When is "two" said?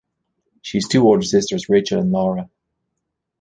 0.87-1.03